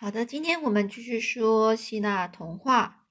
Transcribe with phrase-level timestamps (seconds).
[0.00, 3.04] 好的，今天我们继续说希腊童话。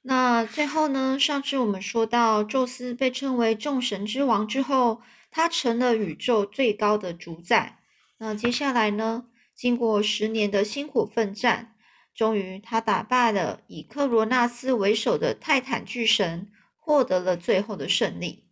[0.00, 7.80] 那最后呢，上次我们说到，宙斯被称为众神之王之后，他成了宇宙最高的主宰。
[8.16, 11.74] 那接下来呢，经过十年的辛苦奋战，
[12.14, 18.46] 终于他打败了以克罗纳斯为首的泰坦巨神，获得了最后的胜利。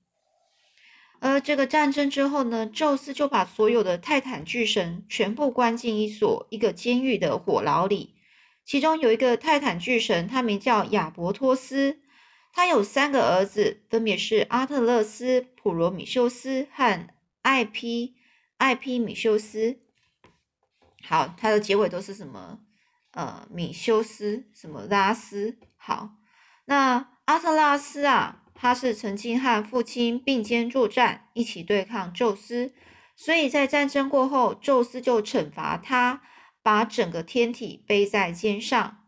[1.20, 8.14] 而这个战争之后呢，宙斯就把所有的泰坦巨神全部关进一所一个监狱的火牢里。
[8.64, 12.00] 其中有一个泰坦巨神，他名叫亚伯托斯，
[12.52, 17.08] 他有三个儿子，分别是阿特勒斯、普罗米修斯和
[17.42, 18.14] 艾皮
[18.56, 19.78] 艾皮米修斯。
[21.02, 22.60] 好，它的结尾都是什么？
[23.10, 25.58] 呃，米修斯什么拉斯？
[25.76, 26.14] 好，
[26.64, 28.39] 那阿特拉斯啊。
[28.62, 32.74] 他是曾经和父亲并肩作战，一起对抗宙斯，
[33.16, 36.20] 所以在战争过后，宙斯就惩罚他，
[36.62, 38.98] 把整个天体背在肩上。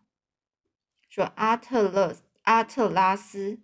[1.11, 3.61] 说阿特勒阿特拉斯，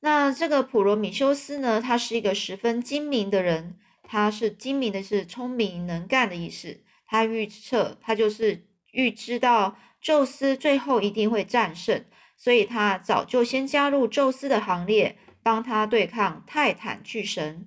[0.00, 1.82] 那这个普罗米修斯呢？
[1.82, 6.82] 他是一个十分精明的人，他是精明的，是聪明能干的意思。
[7.06, 12.06] 他预测，他就是预知到宙斯最后一定会战胜。
[12.40, 17.66] 所以他早就先加入宙斯的行列，帮他对抗泰坦巨神。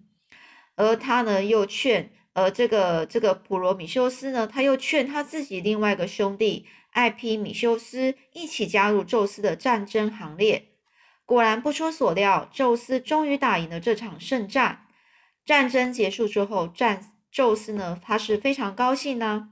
[0.78, 10.70] 而他呢，又劝，而这个这个普罗米修斯呢，他又劝他自己另外一个兄弟艾皮米修斯一起加入宙斯的战争行列。
[11.26, 14.86] 果然不出所料，宙斯终于打赢了这场胜战。
[15.46, 19.50] 战争结束之后，战宙斯呢，他是非常高兴呢。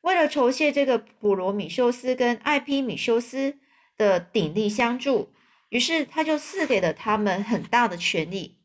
[0.00, 3.58] 为了酬谢这个普罗米修斯跟艾皮米修斯。
[3.96, 5.32] 的鼎力相助，
[5.68, 8.58] 于是他就赐给了他们很大的权力。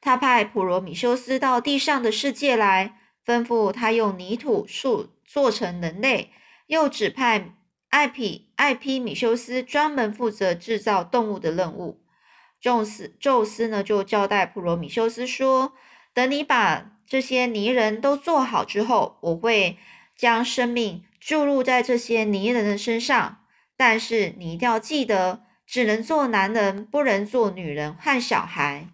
[0.00, 6.30] 他派普罗米修斯到地上的世界来，吩咐他用泥土塑做成人类，
[6.66, 7.54] 又指派
[7.88, 12.04] 艾皮艾皮米修斯专门负责制造动物的任务。
[12.60, 15.74] 宙斯宙斯呢，就交代普罗米修斯说
[16.14, 19.78] ：“等你把这些泥人都做好之后，我会
[20.16, 23.37] 将生命注入在这些泥人的身上。”
[23.78, 28.88] 但是你一定要记得，只能做男人，不能做女人和小孩。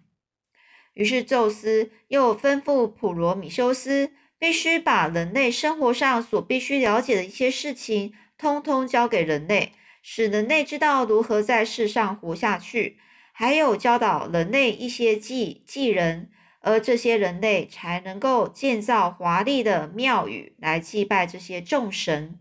[0.92, 9.72] 于是宙斯又吩咐普罗米修斯，必须把人类生活上所必须了解的一些事情，通通交给人类，
[10.02, 12.98] 使人类知道如何在世上活下去，
[13.32, 16.30] 还有教导人类一些技技人，
[16.60, 22.38] 而这些人类才能够建造华丽的庙宇来祭拜这些众神。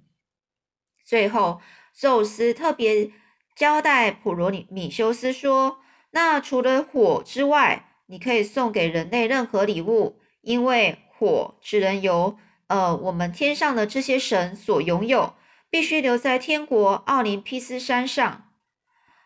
[1.05, 1.61] 最后。
[1.95, 3.11] 宙斯特别
[3.55, 5.79] 交代普罗米修斯说
[6.11, 12.37] ：“那除了火之外，你可以送给人类任何礼物，因为火只能由
[12.67, 15.35] 呃我们天上的这些神所拥有，
[15.69, 18.49] 必须留在天国奥林匹斯山上。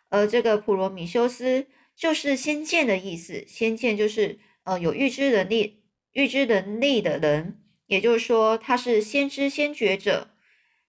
[0.09, 10.31] 而这个普罗米修斯就是先见的意思，先见就是呃有预知能力、预知能力的人，也就是说他是先知先觉者。”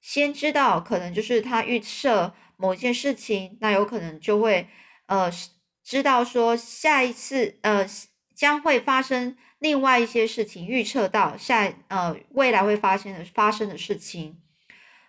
[0.01, 4.67] 先知道，可能就是他预测某件事情，那有可能就会
[5.07, 5.31] 呃
[5.85, 7.87] 知道说下一次呃
[8.35, 14.41] 将会发生另外一些事情，预测到下呃未来会发生的发生的事情。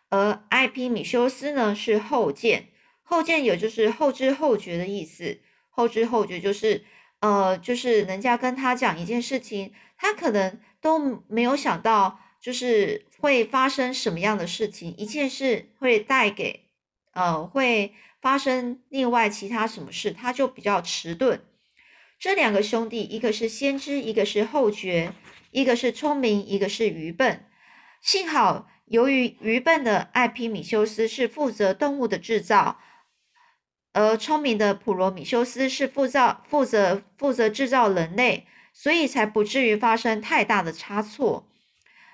[0.09, 2.69] 而艾皮米修斯呢是后见，
[3.03, 5.39] 后见也就是后知后觉的意思，
[5.69, 6.83] 后知后觉就是
[7.19, 12.19] 呃就是人家跟他讲一件事情，他可能都没有想到。
[12.41, 16.67] 就是会发生什么样的事情，一件事会带给，
[17.13, 21.41] 呃，会发生另外其他什么事，他就比较迟钝。
[22.17, 25.13] 这两个兄弟，一个是先知，一个是后觉，
[25.51, 27.45] 一个是聪明，一个是愚笨。
[28.01, 32.79] 幸好，由于愚笨的艾皮米修斯是负责动物的制造，
[33.91, 41.48] 而聪明的普罗米修斯是负责负责负责制造人类，所以才不至于发生太大的差错。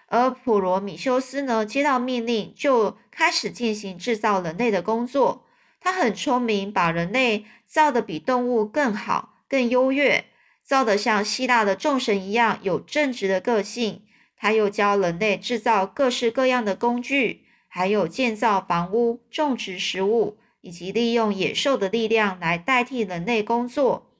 [0.07, 5.45] 而普罗米修斯呢，接到命令就开始进行制造人类的工作。
[5.79, 10.25] 他很聪明，把人类造的比动物更好、更优越，
[10.63, 14.03] 造的像希腊的众神一样有正直的个性。
[14.37, 24.11] 他又教人类制造各式各样的工具，还有建造房屋、种植食物，以及利用野兽的力量来代替人类工作，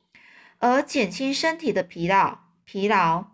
[0.60, 2.40] 而减轻身体的疲劳。
[2.64, 3.26] 疲劳。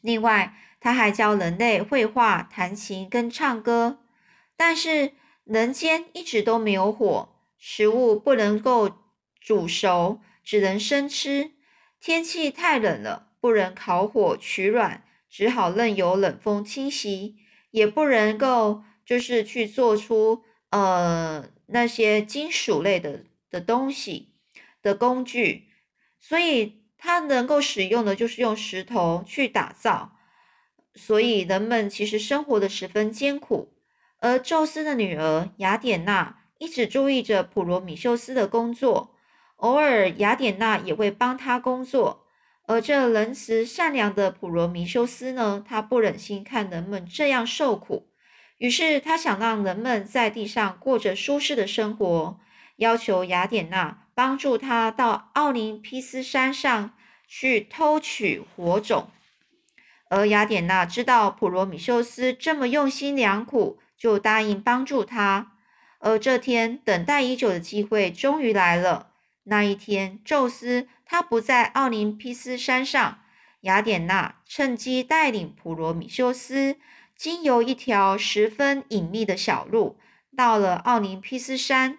[0.00, 4.00] 另外，他还教人类绘画、弹琴跟唱歌，
[4.54, 5.12] 但是
[5.44, 8.90] 人间一直都没有火，食物不能够
[9.40, 11.52] 煮熟，只能生吃。
[11.98, 17.36] 天气太冷了，不能烤火取暖，只好任由冷风侵袭，
[17.70, 24.34] 也不能够就是去做出呃那些金属类的的东西
[24.82, 25.68] 的工具，
[26.20, 30.18] 所以他能够使用的就是用石头去打造，
[30.94, 33.72] 所以人们其实生活的十分艰苦。
[34.20, 39.14] 而宙斯的女儿雅典娜一直注意着普罗米修斯的工作，
[39.56, 42.26] 偶尔雅典娜也会帮他工作。
[42.66, 48.08] 而这仁慈善良的普罗米修斯呢，他不忍心看人们这样受苦，
[48.56, 52.40] 于是他想让人们在地上过着舒适的生活，
[52.76, 56.94] 要求雅典娜帮助他到奥林匹斯山上
[57.28, 59.08] 去偷取火种。
[60.10, 63.78] 而雅典娜知道普罗米修斯这么用心良苦。
[63.96, 65.52] 就答应帮助他，
[66.00, 69.12] 而这天等待已久的机会终于来了。
[69.44, 73.20] 那一天，宙斯他不在奥林匹斯山上，
[73.60, 76.76] 雅典娜趁机带领普罗米修斯
[77.16, 79.96] 经由一条十分隐秘的小路，
[80.36, 81.96] 到了奥林匹斯山。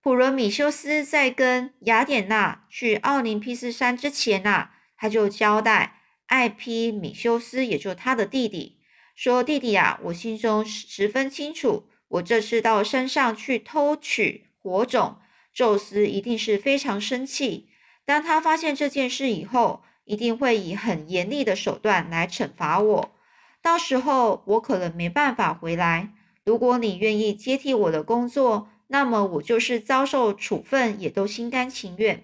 [0.00, 8.78] 普罗米修斯在跟雅典娜去奥林匹斯山之前呐，他就交代艾匹米修斯，也就是他的弟弟。
[9.14, 15.16] 说：“弟弟呀，我心中十分清楚，我这次到山上去偷取火种，
[15.54, 17.68] 宙斯一定是非常生气。
[18.04, 23.12] 当他发现这件事以后，一定会以很严厉的手段来惩罚我。
[23.62, 26.12] 到时候我可能没办法回来。
[26.44, 32.22] 如果你愿意接替我的工作，那么我就是遭受处分也都心甘情愿，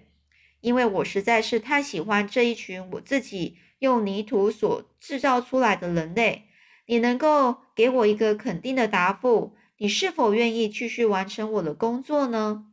[0.61, 6.47] 因为我实在是太喜欢这一群我自己用泥土所制造出来的人类。”
[6.87, 9.55] 你能够给我一个肯定的答复？
[9.77, 12.65] 你是否愿意继续完成我的工作呢？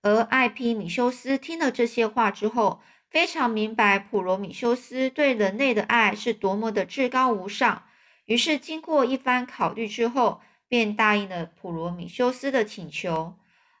[0.00, 7.84] 而艾皮米修斯听了这些话之后，非常明白普罗米修斯对人类的爱是多么的至高无上。
[8.24, 13.36] 于是，经过一番考虑之后，便答应了普罗米修斯的请求。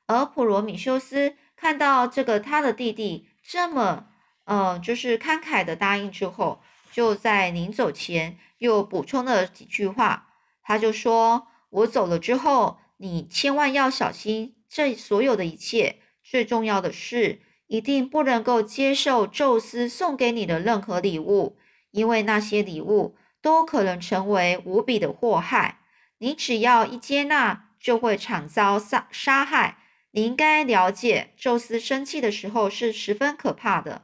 [0.06, 4.08] 而普罗米修斯看到这个他的弟弟这么，
[4.44, 8.38] 嗯，就是慷慨的答应之后，就在临走前。
[8.58, 10.28] 又补充了几句话，
[10.62, 15.96] 他就说：“我走了之后，你千万要小心这所有的一切。
[16.22, 21.58] 最重要的是，一定不能够接受宙斯送给你的任何礼物，
[21.90, 25.80] 因为那些礼物都可能成为无比的祸害。
[26.18, 29.78] 你只要一接纳，就会惨遭杀杀害。
[30.12, 34.02] 你应该了解，宙斯生气的时候是十分可怕的。”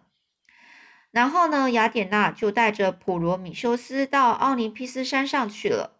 [1.10, 5.96] 然后呢，雅典娜就带着普罗米修斯到奥林匹斯山上去了。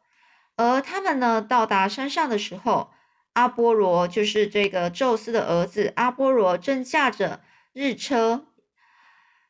[0.56, 2.90] 而他们呢，到达山上的时候，
[3.32, 7.40] 阿波罗就是这个宙斯的儿子，阿波罗正驾着
[7.72, 8.49] 日车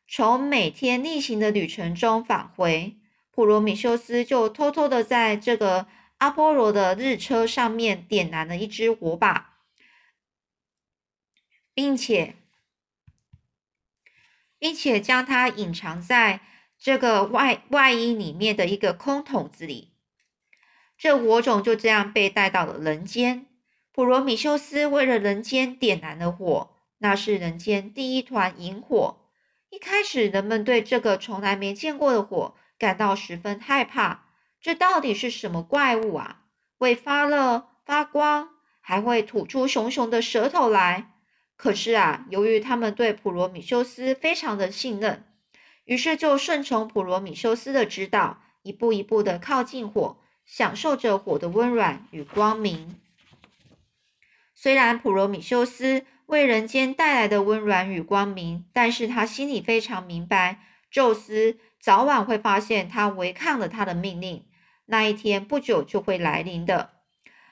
[0.07, 2.97] 从每天例行的旅程中返回。
[3.31, 5.87] 普罗米修斯就偷偷的在这个
[6.19, 9.57] 阿波罗的日车上面点燃了一支火把，
[11.73, 12.35] 并且。
[14.59, 16.41] 并且将它隐藏在
[16.77, 19.93] 这个外外衣里面的一个空桶子里，
[20.97, 23.47] 这火种就这样被带到了人间。
[23.91, 26.69] 普罗米修斯为了人间点燃了火，
[26.99, 29.17] 那是人间第一团萤火。
[29.69, 34.25] 一开始，人们对这个从来没见过的火感到十分害怕。
[34.61, 36.43] 这到底是什么怪物啊？
[36.77, 38.49] 会发热、发光，
[38.81, 41.11] 还会吐出熊熊的舌头来。
[41.61, 45.25] 可是啊，由于他们对普罗米修斯非常的信任，
[45.83, 52.95] 于是就顺从普罗米修斯的指导，一步一步的靠近火，享受着火的温暖与光明。
[54.55, 64.45] 虽然普罗米修斯为人间带来的温暖与光明，但是他心里非常明白，宙斯早晚会发现他违抗了他的命令，
[64.85, 66.91] 那一天不久就会来临的。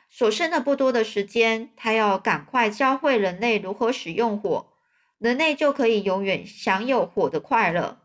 [0.09, 4.67] 所剩的不多的时间，他要赶快教会人类如何使用火，
[5.19, 7.99] 人类就可以永远享有火的快乐。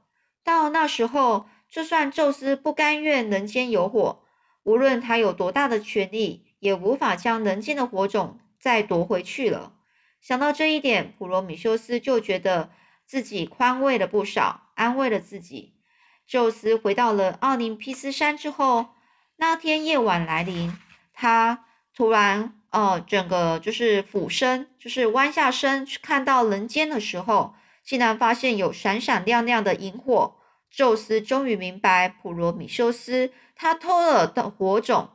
[0.45, 4.25] 到那时候，就算宙斯不甘愿人间有火，
[4.65, 9.73] 无论他有多大的权力，也无法将人间的火种再夺回去了。
[10.21, 12.71] 想到这一点，普罗米修斯就觉得
[13.07, 15.75] 自己宽慰了不少，安慰了自己。
[16.27, 18.89] 宙斯回到了奥林匹斯山之后，
[19.37, 20.77] 那天夜晚来临，
[21.15, 21.67] 他。
[21.95, 30.37] 突然，呃，整个就是俯身，就是弯下身去看到人间的时候，竟然发现有闪闪亮亮的萤火。
[30.71, 35.11] 宙斯终于明白普罗米修斯他偷了的火种。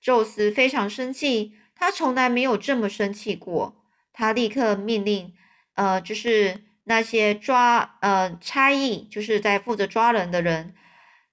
[0.00, 3.76] 宙斯非常生气，他从来没有这么生气过。
[4.12, 5.32] 他立刻命令，
[5.74, 10.74] 呃，就是那些抓，呃，差役，就是在负责抓人的人，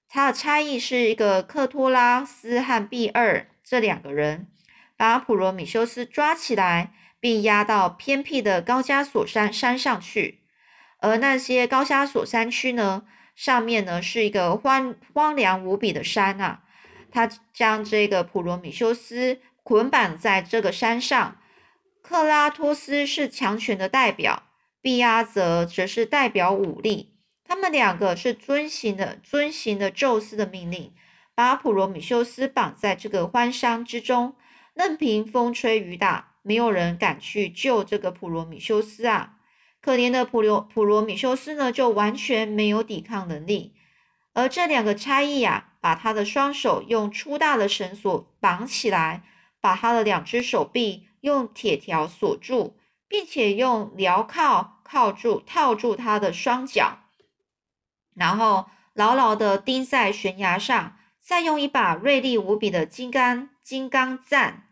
[0.08, 3.48] 他的差役是一个克托拉斯和毕二。
[3.64, 4.46] 这两个人，
[4.98, 10.40] 把普罗米修斯抓起来，并押到偏僻的高加索山山上去。
[10.98, 13.04] 而那些高加索山区呢，
[13.36, 16.64] 上面呢是一个荒荒凉无比的山啊。
[17.10, 21.36] 他将这个普罗米修斯捆绑在这个山上。
[22.02, 24.42] 克拉托斯是强权的代表，
[24.82, 27.14] 毕阿泽则是代表武力。
[27.44, 30.92] 他们两个是遵行的遵行的宙斯的命令，
[31.34, 34.34] 把普罗米修斯绑在这个荒山之中，
[34.78, 39.38] 任凭风吹雨打，没有人敢去救这个普罗米修斯啊！
[39.80, 43.74] 可怜的普罗普罗米修斯呢，就完全没有抵抗能力。
[44.34, 49.24] 而这两个差役啊，把他的双手用粗大的绳索绑起来，
[49.60, 52.76] 把他的两只手臂用铁条锁住，
[53.08, 57.00] 并且用镣铐铐住套住他的双脚，
[58.14, 64.66] 然后牢牢地钉在悬崖上，再用一把锐利无比的金刚金刚钻，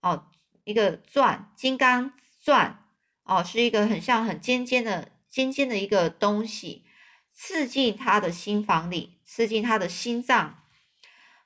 [0.00, 0.26] 哦，
[0.64, 2.84] 一个钻金刚钻，
[3.24, 6.84] 哦，是一个很像很尖尖的尖尖的一个东西。
[7.32, 10.58] 刺进他的心房里，刺进他的心脏。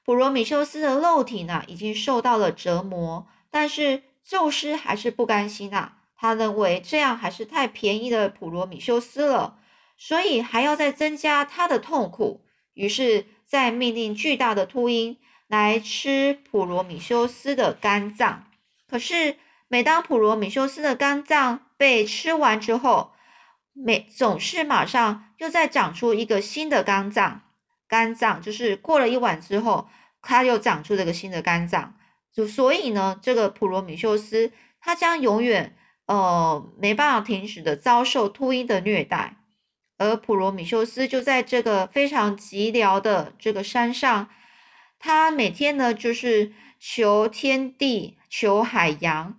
[0.04, 5.98] 普罗米修斯的肉体呢，已经受到了折磨，但是宙斯还是不甘心啊。
[6.16, 9.60] 他认为这样还是太便宜了普罗米修斯了，
[9.96, 12.44] 所以还要再增加他的痛苦。
[12.72, 15.18] 于是，在命令巨大的秃鹰
[15.54, 18.46] 来吃普罗米修斯的肝脏。
[18.88, 19.36] 可是，
[19.68, 23.12] 每当普罗米修斯的肝脏被吃完之后，
[23.72, 27.42] 每总是马上又再长出一个新的肝脏，
[27.86, 29.88] 肝脏就是过了一晚之后，
[30.20, 31.94] 它又长出这个新的肝脏，
[32.32, 39.36] 就所以呢，这个普罗米修斯他将永远呃没办法停止的遭受秃鹰的虐待，
[39.98, 44.28] 而普罗米修斯就在这个非常寂寥的这个山上，
[45.06, 49.36] 他每天呢就是求天地求海洋，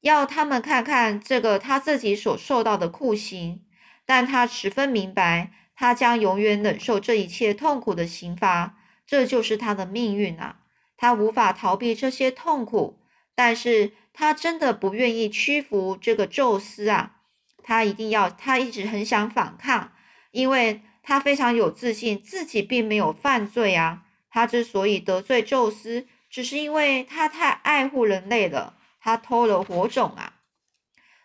[0.00, 3.64] 要他们看看这个他自己所受到的酷刑。
[4.06, 8.76] 但他十分明白，他将永远忍受这一切痛苦的刑罚，
[9.08, 10.60] 这就是他的命运啊！
[10.96, 13.00] 他无法逃避这些痛苦，
[13.34, 17.16] 但是他真的不愿意屈服这个宙斯啊！
[17.64, 19.90] 他一定要，他一直很想反抗，
[20.30, 24.04] 因为他非常有自信，自己并没有犯罪啊！
[24.30, 30.34] 他之所以得罪宙斯，只是因为他太爱护人类了，他偷了火种啊！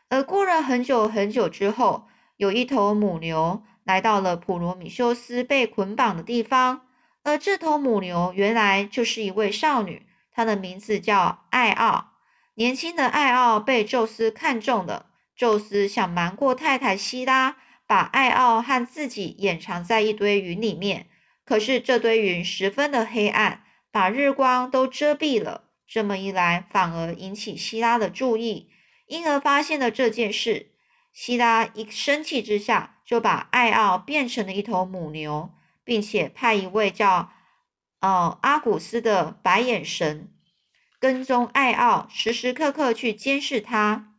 [0.10, 2.08] 而过了很久很久之后，
[2.38, 6.88] 有一头母牛来到了普罗米修斯被捆绑的地方，
[7.24, 12.12] 而这头母牛原来就是一位少女，她的名字叫艾奥。
[12.56, 17.58] 年轻的艾奥被宙斯看中了，宙斯想瞒过太太希拉，
[17.88, 21.08] 把艾奥和自己掩藏在一堆云里面。
[21.46, 25.70] 可是这堆云十分的黑暗，把日光都遮蔽了。
[25.88, 28.70] 这么一来，反而引起希拉的注意，
[29.08, 30.72] 因而发现了这件事。
[31.12, 35.52] 希拉一生气之下，就把艾奥变成了一头母牛，
[35.84, 37.32] 并且派一位叫
[38.00, 40.32] 呃阿古斯的白眼神
[41.00, 44.14] 跟踪艾奥，时时刻刻去监视他。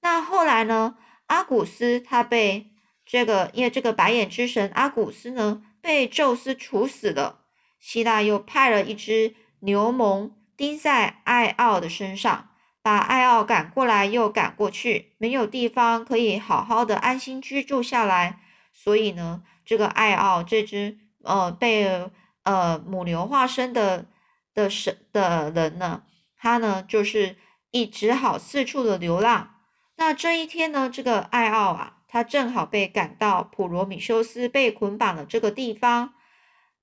[0.00, 0.96] 那后来呢？
[1.26, 2.72] 阿古斯他被
[3.06, 7.40] 这个，因为这个白眼之神阿古斯呢被宙斯处死了。
[7.78, 12.46] 希腊又派了一只牛虻钉在艾奥的身上。
[12.82, 18.40] 把艾奥赶过来又赶过去，没有地方可以好好的安心居住下来。
[18.72, 22.10] 所以呢，这个艾奥这只呃被
[22.42, 24.06] 呃母牛化身的
[24.54, 26.04] 的神的人呢，
[26.38, 27.36] 他呢就是
[27.70, 29.56] 一只好四处的流浪。
[29.96, 36.12] 那这一天呢，这个艾奥啊，他正好被赶到普罗米修斯被捆绑的这个地方，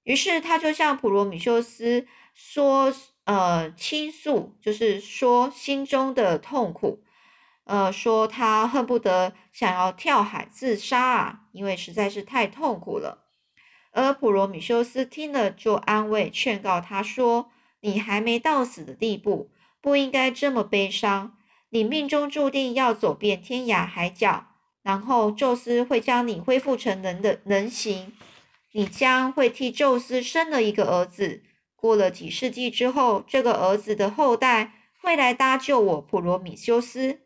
[0.03, 2.91] 于是他就向普罗米修斯说。
[3.27, 7.03] 呃，倾诉就是说心中的痛苦，
[7.65, 13.25] 呃，说他恨不得想要跳海自杀啊，因为实在是太痛苦了。
[13.91, 17.51] 而普罗米修斯听了，就安慰劝告他说
[17.83, 21.35] ：“你还没到死的地步，不应该这么悲伤。
[21.71, 24.51] 你命中注定要走遍天涯海角，
[24.87, 28.13] 然后宙斯会将你恢复成人的人形，
[28.71, 31.43] 你将会替宙斯生了一个儿子。”
[31.75, 37.19] 过了几世纪之后，这个儿子的后代会来搭救我普罗米修斯，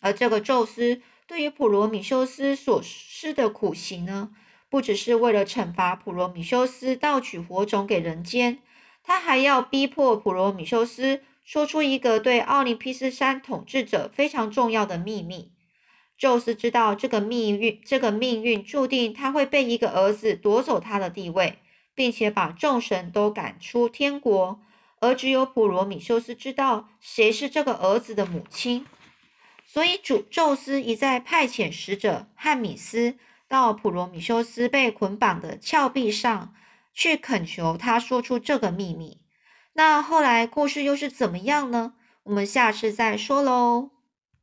[0.00, 4.30] 而这个宙斯对于普罗米修斯所施的苦刑呢，
[4.68, 8.58] 不只是为了惩罚普罗米修斯盗取火种给人间，
[9.04, 15.52] 他还要逼迫普罗米修斯说出一个对奥林匹斯山统治者非常重要的秘密。
[16.18, 21.60] 宙斯知道这个命运，这个命运注定他会被一个儿子夺走他的地位。
[21.98, 24.60] 并且把众神都赶出天国，
[25.00, 28.86] 而只有普罗米修斯知道谁是这个儿子的母亲。
[29.66, 33.16] 所以主宙斯一再派遣使者汉米斯
[33.48, 36.54] 到普罗米修斯被捆绑的峭壁上
[36.94, 39.18] 去恳求他说出这个秘密。
[39.72, 41.94] 那后来故事又是怎么样呢？
[42.22, 43.97] 我们下次再说喽。